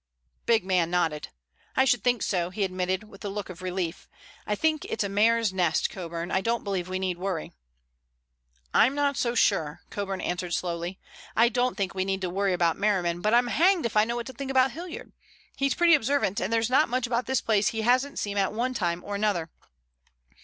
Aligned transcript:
The 0.47 0.53
big 0.53 0.65
man 0.65 0.89
nodded. 0.89 1.27
"I 1.75 1.85
should 1.85 2.03
think 2.03 2.23
so," 2.23 2.49
he 2.49 2.63
admitted, 2.63 3.03
with 3.03 3.23
a 3.23 3.29
look 3.29 3.51
of 3.51 3.61
relief. 3.61 4.09
"I 4.47 4.55
think 4.55 4.83
it's 4.85 5.03
a 5.03 5.09
mare's 5.09 5.53
nest, 5.53 5.91
Coburn. 5.91 6.31
I 6.31 6.41
don't 6.41 6.63
believe 6.63 6.89
we 6.89 6.97
need 6.97 7.19
worry." 7.19 7.51
"I'm 8.73 8.95
not 8.95 9.15
so 9.15 9.35
sure," 9.35 9.81
Coburn 9.91 10.19
answered 10.19 10.55
slowly. 10.55 10.97
"I 11.35 11.49
don't 11.49 11.75
think 11.77 11.93
we 11.93 12.03
need 12.03 12.23
worry 12.23 12.53
about 12.53 12.79
Merriman, 12.79 13.21
but 13.21 13.35
I'm 13.35 13.45
hanged 13.45 13.85
if 13.85 13.95
I 13.95 14.03
know 14.05 14.15
what 14.15 14.25
to 14.25 14.33
think 14.33 14.49
about 14.49 14.71
Hilliard. 14.71 15.11
He's 15.55 15.75
pretty 15.75 15.93
observant, 15.93 16.39
and 16.39 16.51
there's 16.51 16.67
not 16.71 16.89
much 16.89 17.05
about 17.05 17.27
this 17.27 17.41
place 17.41 17.67
that 17.67 17.73
he 17.77 17.81
hasn't 17.83 18.17
seen 18.17 18.37
at 18.39 18.53
one 18.53 18.73
time 18.73 19.03
or 19.03 19.13
another." 19.13 19.51